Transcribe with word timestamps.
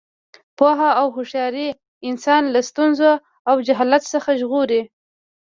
پوهه 0.57 0.89
او 1.01 1.07
هوښیاري 1.15 1.67
انسان 2.09 2.43
له 2.53 2.59
ستونزو 2.69 3.11
او 3.49 3.55
جهالت 3.67 4.03
څخه 4.13 4.29
ژغوري. 4.41 4.81